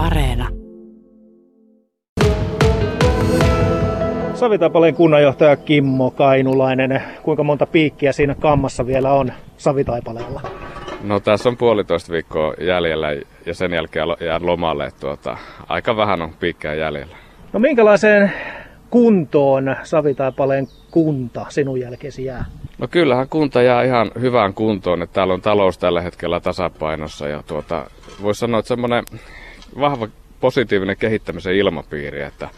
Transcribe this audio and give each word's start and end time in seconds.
Areena. 0.00 0.48
Savitaipaleen 4.34 4.94
kunnanjohtaja 4.94 5.56
Kimmo 5.56 6.10
Kainulainen, 6.10 7.02
kuinka 7.22 7.44
monta 7.44 7.66
piikkiä 7.66 8.12
siinä 8.12 8.34
kammassa 8.34 8.86
vielä 8.86 9.12
on 9.12 9.32
Savitaipaleella? 9.56 10.40
No 11.02 11.20
tässä 11.20 11.48
on 11.48 11.56
puolitoista 11.56 12.12
viikkoa 12.12 12.54
jäljellä 12.60 13.08
ja 13.46 13.54
sen 13.54 13.72
jälkeen 13.72 14.06
jään 14.20 14.46
lomalle. 14.46 14.88
Tuota, 15.00 15.36
aika 15.68 15.96
vähän 15.96 16.22
on 16.22 16.30
piikkejä 16.40 16.74
jäljellä. 16.74 17.16
No 17.52 17.60
minkälaiseen 17.60 18.32
kuntoon 18.90 19.76
Savitaipaleen 19.82 20.66
kunta 20.90 21.46
sinun 21.48 21.80
jälkeesi 21.80 22.24
jää? 22.24 22.44
No 22.78 22.88
kyllähän 22.88 23.28
kunta 23.28 23.62
jää 23.62 23.82
ihan 23.82 24.10
hyvään 24.20 24.54
kuntoon, 24.54 25.02
että 25.02 25.14
täällä 25.14 25.34
on 25.34 25.40
talous 25.40 25.78
tällä 25.78 26.00
hetkellä 26.00 26.40
tasapainossa 26.40 27.28
ja 27.28 27.42
tuota, 27.46 27.84
voisi 28.22 28.38
sanoa, 28.38 28.60
että 28.60 28.68
semmoinen 28.68 29.04
vahva 29.80 30.08
positiivinen 30.40 30.96
kehittämisen 30.96 31.54
ilmapiiri, 31.54 32.22
että 32.22 32.48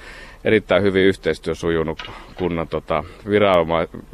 erittäin 0.45 0.82
hyvin 0.82 1.05
yhteistyö 1.05 1.54
sujunut 1.54 2.10
kunnan 2.34 2.68
tota, 2.68 3.04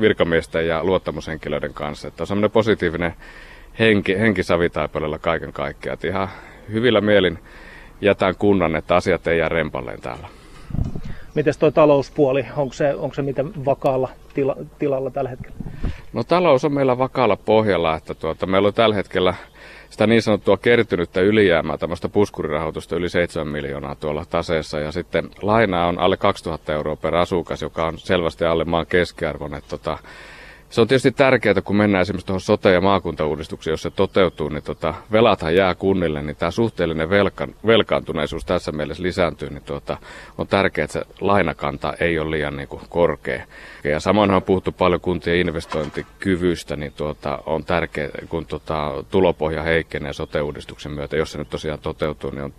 virkamiesten 0.00 0.66
ja 0.66 0.84
luottamushenkilöiden 0.84 1.74
kanssa. 1.74 2.08
Että 2.08 2.22
on 2.22 2.26
semmoinen 2.26 2.50
positiivinen 2.50 3.14
henki, 3.78 4.18
henki 4.18 4.42
Savitaipaleella 4.42 5.18
kaiken 5.18 5.52
kaikkiaan. 5.52 5.94
Että 5.94 6.08
ihan 6.08 6.28
hyvillä 6.72 7.00
mielin 7.00 7.38
jätän 8.00 8.34
kunnan, 8.36 8.76
että 8.76 8.96
asiat 8.96 9.26
ei 9.26 9.38
jää 9.38 9.48
rempalleen 9.48 10.00
täällä. 10.00 10.28
Miten 11.38 11.54
tuo 11.58 11.70
talouspuoli, 11.70 12.46
onko 12.56 12.72
se, 12.74 12.94
onko 12.94 13.14
se 13.14 13.22
miten 13.22 13.64
vakaalla 13.64 14.08
tila, 14.34 14.56
tilalla 14.78 15.10
tällä 15.10 15.30
hetkellä? 15.30 15.56
No 16.12 16.24
talous 16.24 16.64
on 16.64 16.72
meillä 16.72 16.98
vakaalla 16.98 17.36
pohjalla, 17.36 17.96
että 17.96 18.14
tuota, 18.14 18.46
meillä 18.46 18.68
on 18.68 18.74
tällä 18.74 18.94
hetkellä 18.94 19.34
sitä 19.90 20.06
niin 20.06 20.22
sanottua 20.22 20.56
kertynyttä 20.56 21.20
ylijäämää, 21.20 21.78
tämmöistä 21.78 22.08
puskurirahoitusta 22.08 22.96
yli 22.96 23.08
7 23.08 23.48
miljoonaa 23.48 23.94
tuolla 23.94 24.24
taseessa. 24.30 24.80
Ja 24.80 24.92
sitten 24.92 25.30
lainaa 25.42 25.88
on 25.88 25.98
alle 25.98 26.16
2000 26.16 26.72
euroa 26.72 26.96
per 26.96 27.14
asukas, 27.14 27.62
joka 27.62 27.86
on 27.86 27.98
selvästi 27.98 28.44
alle 28.44 28.64
maan 28.64 28.86
keskiarvon. 28.86 29.54
Että 29.54 29.70
tota, 29.70 29.98
se 30.70 30.80
on 30.80 30.88
tietysti 30.88 31.12
tärkeää, 31.12 31.62
kun 31.64 31.76
mennään 31.76 32.02
esimerkiksi 32.02 32.26
tuohon 32.26 32.40
sote- 32.40 32.72
ja 32.72 32.80
maakuntauudistukseen, 32.80 33.72
jos 33.72 33.82
se 33.82 33.90
toteutuu, 33.90 34.48
niin 34.48 34.62
tota, 34.62 34.94
velathan 35.12 35.54
jää 35.54 35.74
kunnille, 35.74 36.22
niin 36.22 36.36
tämä 36.36 36.50
suhteellinen 36.50 37.10
velka, 37.10 37.48
velkaantuneisuus 37.66 38.44
tässä 38.44 38.72
mielessä 38.72 39.02
lisääntyy, 39.02 39.50
niin 39.50 39.62
tuota, 39.62 39.96
on 40.38 40.46
tärkeää, 40.46 40.84
että 40.84 40.92
se 40.92 41.04
lainakanta 41.20 41.94
ei 42.00 42.18
ole 42.18 42.30
liian 42.30 42.56
niin 42.56 42.68
kuin, 42.68 42.82
korkea. 42.88 43.46
Ja 43.84 44.00
samoin 44.00 44.30
on 44.30 44.42
puhuttu 44.42 44.72
paljon 44.72 45.00
kuntien 45.00 45.36
investointikyvystä, 45.36 46.76
niin 46.76 46.92
tuota, 46.96 47.38
on 47.46 47.64
tärkeää, 47.64 48.10
kun 48.28 48.46
tuota, 48.46 49.04
tulopohja 49.10 49.62
heikkenee 49.62 50.12
sote-uudistuksen 50.12 50.92
myötä, 50.92 51.16
jos 51.16 51.32
se 51.32 51.38
nyt 51.38 51.50
tosiaan 51.50 51.78
toteutuu, 51.78 52.30
niin 52.30 52.44
on, 52.44 52.54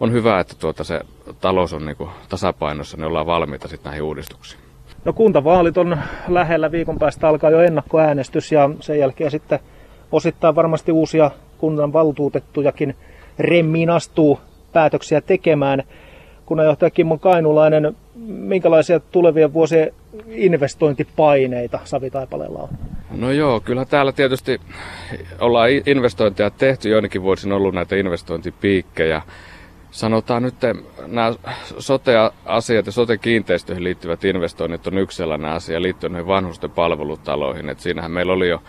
on 0.00 0.12
hyvä, 0.12 0.40
että 0.40 0.54
tuota, 0.58 0.84
se 0.84 1.00
talous 1.40 1.72
on 1.72 1.86
niin 1.86 1.96
kuin, 1.96 2.10
tasapainossa, 2.28 2.96
niin 2.96 3.04
ollaan 3.04 3.26
valmiita 3.26 3.68
sitten 3.68 3.90
näihin 3.90 4.02
uudistuksiin. 4.02 4.65
No 5.06 5.12
kuntavaalit 5.12 5.78
on 5.78 5.98
lähellä, 6.28 6.72
viikon 6.72 6.98
päästä 6.98 7.28
alkaa 7.28 7.50
jo 7.50 7.60
ennakkoäänestys 7.60 8.52
ja 8.52 8.70
sen 8.80 8.98
jälkeen 8.98 9.30
sitten 9.30 9.58
osittain 10.12 10.54
varmasti 10.54 10.92
uusia 10.92 11.30
kunnan 11.58 11.92
valtuutettujakin 11.92 12.94
remmiin 13.38 13.90
astuu 13.90 14.40
päätöksiä 14.72 15.20
tekemään. 15.20 15.82
Kunnanjohtaja 16.46 16.90
Kimmo 16.90 17.18
Kainulainen, 17.18 17.96
minkälaisia 18.26 19.00
tulevien 19.00 19.52
vuosien 19.52 19.92
investointipaineita 20.28 21.78
Savitaipaleella 21.84 22.58
on? 22.58 22.68
No 23.10 23.30
joo, 23.30 23.60
kyllä 23.60 23.84
täällä 23.84 24.12
tietysti 24.12 24.60
ollaan 25.40 25.70
investointeja 25.86 26.50
tehty, 26.50 26.88
joinakin 26.88 27.22
vuosina 27.22 27.56
ollut 27.56 27.74
näitä 27.74 27.96
investointipiikkejä 27.96 29.22
sanotaan 29.90 30.42
nyt 30.42 30.54
nämä 31.06 31.34
sote-asiat 31.78 32.86
ja 32.86 32.92
sote-kiinteistöihin 32.92 33.84
liittyvät 33.84 34.24
investoinnit 34.24 34.86
on 34.86 34.98
yksi 34.98 35.16
sellainen 35.16 35.50
asia 35.50 35.82
liittyen 35.82 36.12
noihin 36.12 36.26
vanhusten 36.26 36.70
palvelutaloihin. 36.70 37.68
Et 37.68 37.80
siinähän 37.80 38.10
meillä 38.10 38.32
oli 38.32 38.48
jo 38.48 38.62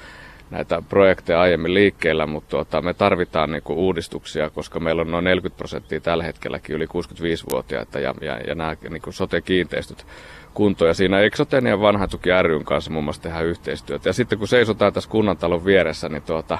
näitä 0.49 0.81
projekteja 0.89 1.41
aiemmin 1.41 1.73
liikkeellä, 1.73 2.27
mutta 2.27 2.49
tuota, 2.49 2.81
me 2.81 2.93
tarvitaan 2.93 3.51
niinku 3.51 3.73
uudistuksia, 3.73 4.49
koska 4.49 4.79
meillä 4.79 5.01
on 5.01 5.11
noin 5.11 5.23
40 5.23 5.57
prosenttia 5.57 6.01
tällä 6.01 6.23
hetkelläkin 6.23 6.75
yli 6.75 6.85
65-vuotiaita 6.85 7.99
ja, 7.99 8.13
ja, 8.21 8.37
ja 8.47 8.55
nämä 8.55 8.75
niinku 8.89 9.11
sote-kiinteistöt 9.11 10.05
kuntoon. 10.53 10.89
Ja 10.89 10.93
siinä 10.93 11.19
Exoten 11.19 11.65
ja 11.65 11.79
vanhan 11.79 12.09
tuki 12.09 12.29
ryn 12.41 12.63
kanssa 12.63 12.91
muun 12.91 13.03
muassa 13.03 13.21
tehdään 13.21 13.45
yhteistyötä. 13.45 14.09
Ja 14.09 14.13
sitten 14.13 14.39
kun 14.39 14.47
seisotaan 14.47 14.93
tässä 14.93 15.09
kunnantalon 15.09 15.65
vieressä, 15.65 16.09
niin 16.09 16.23
tuota, 16.23 16.57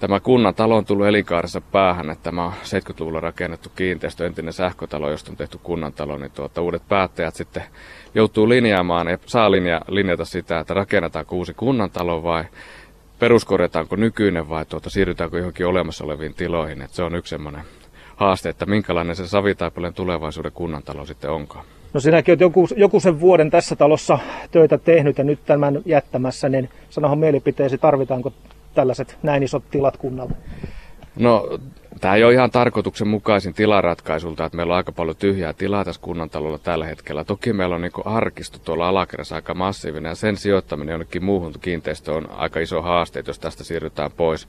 Tämä 0.00 0.20
kunnan 0.20 0.54
talo 0.54 0.76
on 0.76 0.84
tullut 0.84 1.06
elinkaarissa 1.06 1.60
päähän, 1.60 2.10
että 2.10 2.22
tämä 2.22 2.44
on 2.44 2.52
70-luvulla 2.52 3.20
rakennettu 3.20 3.68
kiinteistö, 3.76 4.26
entinen 4.26 4.52
sähkötalo, 4.52 5.10
josta 5.10 5.30
on 5.30 5.36
tehty 5.36 5.58
kunnantalo, 5.62 6.18
niin 6.18 6.30
tuota, 6.30 6.62
uudet 6.62 6.82
päättäjät 6.88 7.34
sitten 7.34 7.62
joutuu 8.14 8.48
linjaamaan 8.48 9.08
ja 9.08 9.18
saa 9.26 9.50
linja, 9.50 9.80
linjata 9.88 10.24
sitä, 10.24 10.60
että 10.60 10.74
rakennetaanko 10.74 11.36
uusi 11.36 11.54
kunnantalo 11.54 12.22
vai 12.22 12.44
peruskorjataanko 13.18 13.96
nykyinen 13.96 14.48
vai 14.48 14.64
tuota, 14.64 14.90
siirrytäänkö 14.90 15.38
johonkin 15.38 15.66
olemassa 15.66 16.04
oleviin 16.04 16.34
tiloihin. 16.34 16.82
Että 16.82 16.96
se 16.96 17.02
on 17.02 17.14
yksi 17.14 17.30
semmoinen 17.30 17.62
haaste, 18.16 18.48
että 18.48 18.66
minkälainen 18.66 19.16
se 19.16 19.28
Savitaipaleen 19.28 19.94
tulevaisuuden 19.94 20.52
kunnantalo 20.52 21.06
sitten 21.06 21.30
onkaan. 21.30 21.64
No 21.92 22.00
sinäkin 22.00 22.32
olet 22.32 22.40
joku, 22.40 22.68
joku 22.76 23.00
sen 23.00 23.20
vuoden 23.20 23.50
tässä 23.50 23.76
talossa 23.76 24.18
töitä 24.50 24.78
tehnyt 24.78 25.18
ja 25.18 25.24
nyt 25.24 25.38
tämän 25.46 25.82
jättämässä, 25.84 26.48
niin 26.48 26.68
sanohan 26.90 27.18
mielipiteesi, 27.18 27.78
tarvitaanko 27.78 28.32
tällaiset 28.76 29.18
näin 29.22 29.42
isot 29.42 29.70
tilat 29.70 29.96
kunnalle? 29.96 30.32
No, 31.16 31.58
tämä 32.00 32.14
ei 32.14 32.24
ole 32.24 32.32
ihan 32.32 32.50
tarkoituksenmukaisin 32.50 33.54
tilaratkaisuilta, 33.54 34.44
että 34.44 34.56
meillä 34.56 34.72
on 34.72 34.76
aika 34.76 34.92
paljon 34.92 35.16
tyhjää 35.16 35.52
tilaa 35.52 35.84
tässä 35.84 36.00
kunnantalolla 36.00 36.58
tällä 36.58 36.86
hetkellä. 36.86 37.24
Toki 37.24 37.52
meillä 37.52 37.74
on 37.74 37.80
niin 37.80 37.92
arkisto 38.04 38.58
tuolla 38.58 38.88
alakerrassa 38.88 39.34
aika 39.34 39.54
massiivinen 39.54 40.10
ja 40.10 40.14
sen 40.14 40.36
sijoittaminen 40.36 40.92
jonnekin 40.92 41.24
muuhun 41.24 41.54
kiinteistöön 41.60 42.16
on 42.16 42.30
aika 42.30 42.60
iso 42.60 42.82
haaste, 42.82 43.24
jos 43.26 43.38
tästä 43.38 43.64
siirrytään 43.64 44.10
pois. 44.16 44.48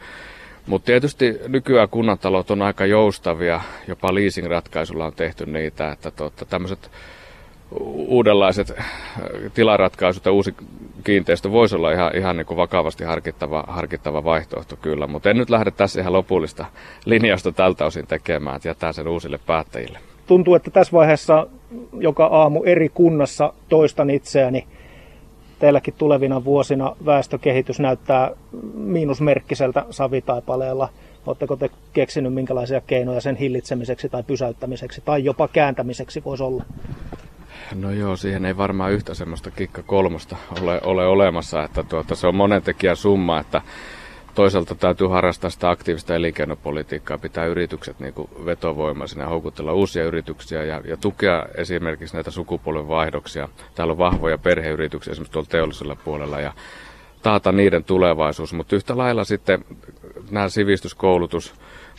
Mutta 0.67 0.85
tietysti 0.85 1.39
nykyään 1.47 1.89
kunnantalot 1.89 2.51
on 2.51 2.61
aika 2.61 2.85
joustavia, 2.85 3.61
jopa 3.87 4.13
leasing-ratkaisulla 4.13 5.05
on 5.05 5.13
tehty 5.13 5.45
niitä, 5.45 5.91
että 5.91 6.11
tota, 6.11 6.45
tämmöiset 6.45 6.91
uudenlaiset 8.07 8.73
äh, 8.79 8.85
tilaratkaisut 9.53 10.25
ja 10.25 10.31
uusi 10.31 10.55
kiinteistö 11.03 11.51
voisi 11.51 11.75
olla 11.75 11.91
ihan, 11.91 12.15
ihan 12.15 12.37
niin 12.37 12.45
kuin 12.45 12.57
vakavasti 12.57 13.03
harkittava, 13.03 13.63
harkittava 13.67 14.23
vaihtoehto 14.23 14.75
kyllä, 14.75 15.07
mutta 15.07 15.29
en 15.29 15.37
nyt 15.37 15.49
lähde 15.49 15.71
tässä 15.71 16.01
ihan 16.01 16.13
lopullista 16.13 16.65
linjausta 17.05 17.51
tältä 17.51 17.85
osin 17.85 18.07
tekemään, 18.07 18.55
että 18.55 18.67
jätää 18.67 18.91
sen 18.91 19.07
uusille 19.07 19.39
päättäjille. 19.45 19.99
Tuntuu, 20.27 20.55
että 20.55 20.71
tässä 20.71 20.91
vaiheessa 20.91 21.47
joka 21.99 22.25
aamu 22.25 22.63
eri 22.63 22.89
kunnassa 22.89 23.53
toistan 23.69 24.09
itseäni. 24.09 24.67
Teilläkin 25.59 25.93
tulevina 25.97 26.43
vuosina 26.43 26.95
väestökehitys 27.05 27.79
näyttää 27.79 28.31
miinusmerkkiseltä 28.73 29.85
savitaipaleella. 29.89 30.89
Oletteko 31.25 31.55
te 31.55 31.69
keksinyt 31.93 32.33
minkälaisia 32.33 32.81
keinoja 32.81 33.21
sen 33.21 33.35
hillitsemiseksi 33.35 34.09
tai 34.09 34.23
pysäyttämiseksi 34.23 35.01
tai 35.05 35.23
jopa 35.23 35.47
kääntämiseksi 35.47 36.23
voisi 36.25 36.43
olla? 36.43 36.63
No 37.75 37.91
joo, 37.91 38.15
siihen 38.15 38.45
ei 38.45 38.57
varmaan 38.57 38.91
yhtä 38.91 39.13
semmoista 39.13 39.51
kikka 39.51 39.83
kolmosta 39.83 40.37
ole, 40.61 40.81
ole 40.83 41.07
olemassa, 41.07 41.63
että 41.63 41.83
tuota, 41.83 42.15
se 42.15 42.27
on 42.27 42.35
monen 42.35 42.61
tekijän 42.61 42.95
summa, 42.95 43.39
että 43.39 43.61
toisaalta 44.35 44.75
täytyy 44.75 45.07
harrastaa 45.07 45.49
sitä 45.49 45.69
aktiivista 45.69 46.15
elinkeinopolitiikkaa, 46.15 47.17
pitää 47.17 47.45
yritykset 47.45 47.99
niin 47.99 48.13
vetovoimaisina 48.45 49.23
ja 49.23 49.29
houkutella 49.29 49.73
uusia 49.73 50.03
yrityksiä 50.03 50.63
ja, 50.63 50.81
ja 50.85 50.97
tukea 50.97 51.45
esimerkiksi 51.55 52.15
näitä 52.15 52.31
sukupolvenvaihdoksia. 52.31 53.49
Täällä 53.75 53.91
on 53.91 53.97
vahvoja 53.97 54.37
perheyrityksiä 54.37 55.11
esimerkiksi 55.11 55.33
tuolla 55.33 55.49
teollisella 55.49 55.95
puolella 55.95 56.39
ja 56.39 56.53
taata 57.21 57.51
niiden 57.51 57.83
tulevaisuus, 57.83 58.53
mutta 58.53 58.75
yhtä 58.75 58.97
lailla 58.97 59.23
sitten 59.23 59.65
nämä 60.31 60.49
sivistyskoulutus, 60.49 61.53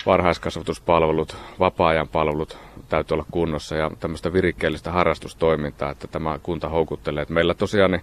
varhaiskasvatuspalvelut, 0.06 1.36
vapaa-ajan 1.58 2.08
palvelut 2.08 2.58
täytyy 2.88 3.14
olla 3.14 3.26
kunnossa 3.30 3.76
ja 3.76 3.90
tämmöistä 4.00 4.32
virikkeellistä 4.32 4.92
harrastustoimintaa, 4.92 5.90
että 5.90 6.06
tämä 6.06 6.38
kunta 6.42 6.68
houkuttelee. 6.68 7.22
Et 7.22 7.28
meillä 7.28 7.54
tosiaan 7.54 7.90
niin 7.90 8.02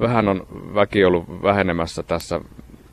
vähän 0.00 0.28
on 0.28 0.46
väki 0.74 1.04
ollut 1.04 1.42
vähenemässä 1.42 2.02
tässä. 2.02 2.40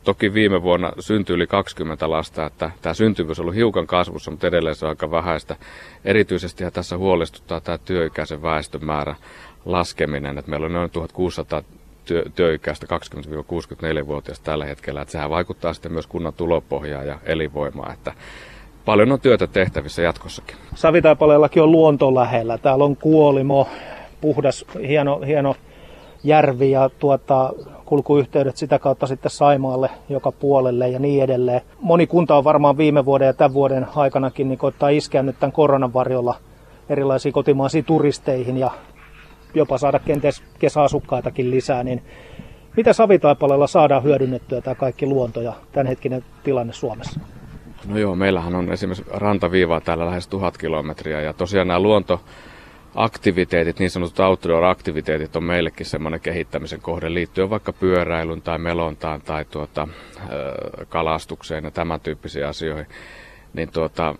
Toki 0.04 0.34
viime 0.34 0.62
vuonna 0.62 0.92
syntyi 1.00 1.36
yli 1.36 1.46
20 1.46 2.10
lasta, 2.10 2.46
että 2.46 2.70
tämä 2.82 2.94
syntyvyys 2.94 3.38
on 3.38 3.42
ollut 3.42 3.54
hiukan 3.54 3.86
kasvussa, 3.86 4.30
mutta 4.30 4.46
edelleen 4.46 4.74
se 4.74 4.86
on 4.86 4.88
aika 4.88 5.10
vähäistä. 5.10 5.56
Erityisesti 6.04 6.64
tässä 6.72 6.96
huolestuttaa 6.96 7.60
tämä 7.60 7.78
työikäisen 7.78 8.42
väestön 8.42 8.84
määrä 8.84 9.16
laskeminen, 9.64 10.38
että 10.38 10.50
meillä 10.50 10.66
on 10.66 10.72
noin 10.72 10.90
1600 10.90 11.62
työ, 12.04 12.24
työikäistä 12.34 12.86
20-64-vuotiaista 12.86 14.44
tällä 14.44 14.64
hetkellä, 14.64 15.02
että 15.02 15.12
sehän 15.12 15.30
vaikuttaa 15.30 15.74
sitten 15.74 15.92
myös 15.92 16.06
kunnan 16.06 16.32
tulopohjaa 16.32 17.04
ja 17.04 17.18
elinvoimaa, 17.24 17.92
että 17.92 18.12
paljon 18.84 19.12
on 19.12 19.20
työtä 19.20 19.46
tehtävissä 19.46 20.02
jatkossakin. 20.02 20.56
Savitaipaleellakin 20.74 21.62
on 21.62 21.72
luonto 21.72 22.14
lähellä. 22.14 22.58
Täällä 22.58 22.84
on 22.84 22.96
kuolimo, 22.96 23.68
puhdas, 24.20 24.64
hieno, 24.88 25.20
hieno 25.26 25.54
järvi 26.24 26.70
ja 26.70 26.90
tuota, 26.98 27.52
kulkuyhteydet 27.84 28.56
sitä 28.56 28.78
kautta 28.78 29.06
sitten 29.06 29.30
Saimaalle 29.30 29.90
joka 30.08 30.32
puolelle 30.32 30.88
ja 30.88 30.98
niin 30.98 31.24
edelleen. 31.24 31.60
Moni 31.80 32.06
kunta 32.06 32.36
on 32.36 32.44
varmaan 32.44 32.76
viime 32.76 33.04
vuoden 33.04 33.26
ja 33.26 33.32
tämän 33.32 33.54
vuoden 33.54 33.86
aikanakin 33.96 34.48
niin 34.48 34.58
koittaa 34.58 34.88
iskeä 34.88 35.22
nyt 35.22 35.36
tämän 35.40 35.52
koronan 35.52 35.94
varjolla 35.94 36.34
erilaisiin 36.88 37.32
kotimaisiin 37.32 37.84
turisteihin 37.84 38.56
ja 38.56 38.70
jopa 39.54 39.78
saada 39.78 39.98
kenties 39.98 40.42
kesäasukkaitakin 40.58 41.50
lisää, 41.50 41.84
niin 41.84 42.02
mitä 42.76 42.92
Savitaipaleella 42.92 43.66
saadaan 43.66 44.02
hyödynnettyä 44.02 44.60
tämä 44.60 44.74
kaikki 44.74 45.06
luonto 45.06 45.40
ja 45.40 45.52
tämänhetkinen 45.72 46.24
tilanne 46.44 46.72
Suomessa? 46.72 47.20
No 47.88 47.98
joo, 47.98 48.16
meillähän 48.16 48.54
on 48.54 48.72
esimerkiksi 48.72 49.04
rantaviivaa 49.10 49.80
täällä 49.80 50.06
lähes 50.06 50.28
tuhat 50.28 50.58
kilometriä 50.58 51.20
ja 51.20 51.32
tosiaan 51.32 51.68
nämä 51.68 51.80
luonto 51.80 52.20
aktiviteetit, 52.94 53.78
niin 53.78 53.90
sanotut 53.90 54.20
outdoor-aktiviteetit 54.20 55.36
on 55.36 55.44
meillekin 55.44 55.86
semmoinen 55.86 56.20
kehittämisen 56.20 56.80
kohde 56.80 57.14
liittyen 57.14 57.50
vaikka 57.50 57.72
pyöräilyn 57.72 58.42
tai 58.42 58.58
melontaan 58.58 59.22
tai 59.22 59.44
tuota, 59.44 59.88
kalastukseen 60.88 61.64
ja 61.64 61.70
tämän 61.70 62.00
tyyppisiin 62.00 62.46
asioihin. 62.46 62.86
Niin 63.54 63.70
tuota, 63.72 64.14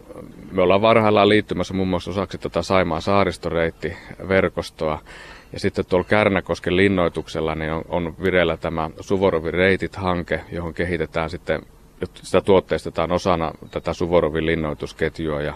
me 0.53 0.63
ollaan 0.63 0.83
varhaillaan 0.83 1.29
liittymässä 1.29 1.75
muun 1.75 1.89
muassa 1.89 2.11
osaksi 2.11 2.39
tätä 2.39 2.63
Saimaan 2.63 3.03
saaristoreittiverkostoa. 3.03 4.99
Ja 5.53 5.61
sitten 5.61 5.85
tuolla 5.87 6.07
Kärnäkosken 6.09 6.77
linnoituksella 6.77 7.55
niin 7.55 7.73
on, 7.73 7.85
on 7.89 8.15
vireillä 8.23 8.57
tämä 8.57 8.91
Suvorovin 9.01 9.55
reitit-hanke, 9.55 10.41
johon 10.53 10.75
kehitetään 10.75 11.31
sitten, 11.31 11.63
sitä 12.15 12.41
tuotteistetaan 12.41 13.13
osana 13.13 13.53
tätä 13.71 13.93
Suvorovin 13.93 14.47
linnoitusketjua 14.47 15.43
ja 15.43 15.55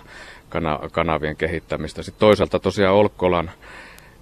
kanavien 0.92 1.36
kehittämistä. 1.36 2.02
Sitten 2.02 2.20
toisaalta 2.20 2.58
tosiaan 2.58 2.94
Olkkolan 2.94 3.50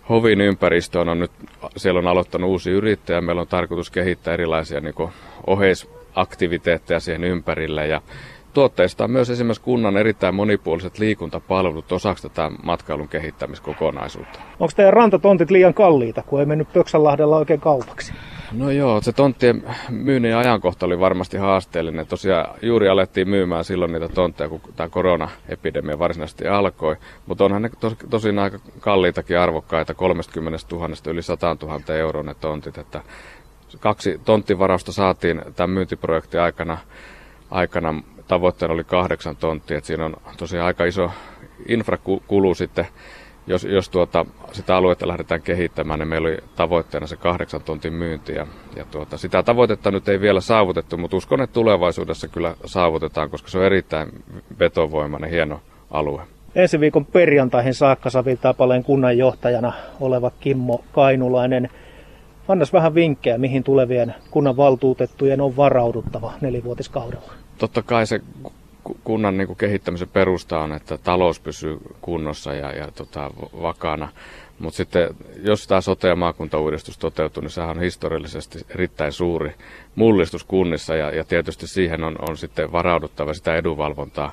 hovin 0.09 0.41
ympäristöön 0.41 1.09
on 1.09 1.19
nyt, 1.19 1.31
siellä 1.77 1.99
on 1.99 2.07
aloittanut 2.07 2.51
uusi 2.51 2.71
yrittäjä, 2.71 3.21
meillä 3.21 3.41
on 3.41 3.49
tarkoitus 3.49 3.91
kehittää 3.91 4.35
erilaisia 4.35 4.81
niin 4.81 4.95
oheisaktiviteetteja 5.47 7.01
siihen 7.01 7.25
ympärille 7.25 7.87
ja 7.87 8.01
tuotteistaa 8.57 9.09
myös 9.09 9.31
esimerkiksi 9.31 9.63
kunnan 9.63 9.97
erittäin 9.97 10.35
monipuoliset 10.35 10.99
liikuntapalvelut 10.99 11.93
osaksi 11.93 12.29
tätä 12.29 12.51
matkailun 12.63 13.09
kehittämiskokonaisuutta. 13.09 14.41
Onko 14.61 14.73
teidän 14.77 14.93
rantatontit 14.93 15.51
liian 15.51 15.75
kalliita, 15.75 16.23
kun 16.23 16.41
ei 16.41 16.47
mennyt 16.47 16.73
Pöksänlahdella 16.73 17.37
oikein 17.37 17.61
kaupaksi? 17.61 18.13
No 18.53 18.71
joo, 18.71 19.01
se 19.01 19.13
tonttien 19.13 19.63
myynnin 19.91 20.37
ajankohta 20.37 20.87
oli 20.87 21.01
varmasti 21.01 21.37
haasteellinen. 21.37 22.07
Tosiaan 22.07 22.55
juuri 22.63 22.89
alettiin 22.89 23.29
myymään 23.29 23.65
silloin 23.65 23.93
niitä 23.93 24.09
tontteja, 24.09 24.49
kun 24.49 24.61
tämä 24.77 24.89
koronaepidemia 24.89 25.99
varsinaisesti 25.99 26.49
alkoi. 26.49 26.97
Mutta 27.27 27.45
onhan 27.45 27.63
ne 27.63 27.71
tos, 27.81 27.97
tosin 28.11 28.39
aika 28.39 28.59
kalliitakin 28.81 29.39
arvokkaita, 29.39 29.95
30 29.95 30.59
000 30.73 30.89
yli 31.07 31.23
100 31.23 31.57
000 31.63 31.95
euroa 31.95 32.23
ne 32.23 32.35
tontit. 32.35 32.79
Että 32.79 33.01
kaksi 33.81 34.21
tonttivarausta 34.25 34.93
saatiin 34.93 35.43
tämän 35.57 35.71
myyntiprojektin 35.71 36.41
aikana, 36.41 36.79
aikana 37.51 37.95
tavoitteena 38.29 38.75
oli 38.75 38.85
kahdeksan 38.85 39.37
tonttia, 39.37 39.79
että 39.79 39.87
siinä 39.87 40.05
on 40.05 40.17
tosiaan 40.37 40.67
aika 40.67 40.85
iso 40.85 41.11
infrakulu 41.69 42.55
sitten 42.55 42.87
jos, 43.47 43.65
jos 43.65 43.89
tuota, 43.89 44.27
sitä 44.53 44.77
aluetta 44.77 45.09
lähdetään 45.09 45.43
kehittämään, 45.43 45.99
niin 45.99 46.09
meillä 46.09 46.29
oli 46.29 46.39
tavoitteena 46.57 47.07
se 47.07 47.17
kahdeksan 47.17 47.63
tontin 47.63 47.93
myynti. 47.93 48.33
Ja, 48.33 48.47
ja 48.77 48.85
tuota, 48.91 49.19
sitä 49.19 49.43
tavoitetta 49.43 49.91
nyt 49.91 50.09
ei 50.09 50.21
vielä 50.21 50.41
saavutettu, 50.41 50.97
mutta 50.97 51.17
uskon, 51.17 51.41
että 51.41 51.55
tulevaisuudessa 51.55 52.29
kyllä 52.29 52.55
saavutetaan, 52.65 53.31
koska 53.31 53.49
se 53.49 53.59
on 53.59 53.65
erittäin 53.65 54.09
vetovoimainen, 54.59 55.31
hieno 55.31 55.61
alue. 55.91 56.23
Ensi 56.55 56.81
viikon 56.81 57.07
perjantaihin 57.07 57.75
saakka 57.75 58.11
Savitapaleen 58.11 58.85
kunnanjohtajana 58.85 59.73
oleva 60.01 60.31
Kimmo 60.41 60.85
Kainulainen. 60.93 61.71
Annas 62.49 62.73
vähän 62.73 62.95
vinkkejä, 62.95 63.39
mihin 63.39 63.65
tulevien 63.65 64.15
kunnan 64.31 64.57
valtuutettujen 64.57 65.41
on 65.41 65.57
varauduttava 65.57 66.33
nelivuotiskaudella. 66.41 67.46
Totta 67.59 67.83
kai 67.83 68.07
se 68.07 68.21
kunnan 69.05 69.37
niin 69.37 69.47
kuin 69.47 69.57
kehittämisen 69.57 70.09
perusta 70.09 70.61
on, 70.61 70.73
että 70.73 70.99
talous 70.99 71.41
pysyy 71.41 71.79
kunnossa 72.01 72.55
ja, 72.55 72.73
ja 72.73 72.89
tota, 72.95 73.31
vakaana. 73.63 74.09
Mutta 74.59 74.77
sitten 74.77 75.09
jos 75.43 75.67
tämä 75.67 75.81
sote- 75.81 76.09
ja 76.09 76.17
maakuntauudistus 76.17 76.99
toteutuu, 76.99 77.41
niin 77.41 77.51
sehän 77.51 77.71
on 77.77 77.81
historiallisesti 77.81 78.59
erittäin 78.69 79.13
suuri 79.13 79.55
mullistus 79.95 80.45
kunnissa 80.45 80.97
ja, 80.97 81.11
ja 81.11 81.25
tietysti 81.25 81.67
siihen 81.67 82.05
on, 82.05 82.17
on 82.29 82.37
sitten 82.37 82.73
varauduttava 82.73 83.35
sitä 83.35 83.57
edunvalvontaa 83.57 84.33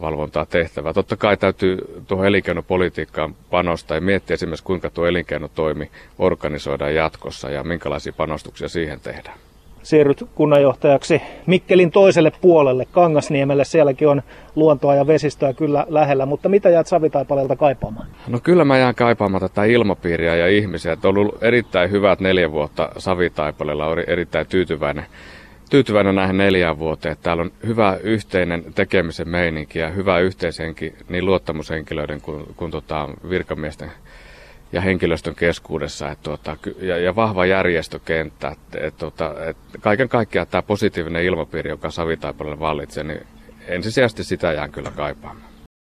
valvontaa 0.00 0.46
tehtävää. 0.46 0.92
Totta 0.92 1.16
kai 1.16 1.36
täytyy 1.36 1.78
tuohon 2.08 2.26
elinkeinopolitiikkaan 2.26 3.34
panostaa 3.50 3.96
ja 3.96 4.00
miettiä 4.00 4.34
esimerkiksi, 4.34 4.64
kuinka 4.64 4.90
tuo 4.90 5.06
elinkeinotoimi 5.06 5.90
organisoidaan 6.18 6.94
jatkossa 6.94 7.50
ja 7.50 7.64
minkälaisia 7.64 8.12
panostuksia 8.12 8.68
siihen 8.68 9.00
tehdään 9.00 9.38
siirryt 9.84 10.24
kunnanjohtajaksi 10.34 11.22
Mikkelin 11.46 11.90
toiselle 11.90 12.32
puolelle, 12.40 12.86
Kangasniemelle. 12.92 13.64
Sielläkin 13.64 14.08
on 14.08 14.22
luontoa 14.54 14.94
ja 14.94 15.06
vesistöä 15.06 15.52
kyllä 15.52 15.86
lähellä, 15.88 16.26
mutta 16.26 16.48
mitä 16.48 16.70
jäät 16.70 16.86
Savitaipaleelta 16.86 17.56
kaipaamaan? 17.56 18.06
No 18.28 18.40
kyllä 18.42 18.64
mä 18.64 18.78
jään 18.78 18.94
kaipaamaan 18.94 19.40
tätä 19.40 19.64
ilmapiiriä 19.64 20.36
ja 20.36 20.48
ihmisiä. 20.48 20.92
Että 20.92 21.08
on 21.08 21.18
ollut 21.18 21.42
erittäin 21.42 21.90
hyvät 21.90 22.20
neljä 22.20 22.52
vuotta 22.52 22.88
Savitaipaleella, 22.98 23.86
oli 23.86 24.04
erittäin 24.06 24.46
tyytyväinen 24.46 25.06
tyytyväinen 25.70 26.14
näihin 26.14 26.36
neljään 26.36 26.78
vuoteen. 26.78 27.16
Täällä 27.22 27.40
on 27.40 27.52
hyvä 27.66 27.98
yhteinen 28.02 28.64
tekemisen 28.74 29.28
meininki 29.28 29.78
ja 29.78 29.88
hyvä 29.88 30.18
yhteishenki 30.18 30.94
niin 31.08 31.26
luottamushenkilöiden 31.26 32.20
kuin, 32.20 32.44
kuin 32.56 32.70
tota 32.70 33.08
virkamiesten 33.28 33.90
ja 34.74 34.80
henkilöstön 34.80 35.34
keskuudessa 35.34 36.10
et, 36.10 36.22
tuota, 36.22 36.56
ja, 36.80 36.98
ja 36.98 37.16
vahva 37.16 37.46
järjestökenttä. 37.46 38.48
Et, 38.48 38.84
et, 38.84 38.96
tuota, 38.96 39.34
et, 39.46 39.56
kaiken 39.80 40.08
kaikkiaan 40.08 40.46
tämä 40.46 40.62
positiivinen 40.62 41.24
ilmapiiri, 41.24 41.70
joka 41.70 41.90
Savitaipalle 41.90 42.60
vallitsee, 42.60 43.04
niin 43.04 43.26
ensisijaisesti 43.66 44.24
sitä 44.24 44.52
jään 44.52 44.72
kyllä 44.72 44.90
kaipaamaan. 44.90 45.53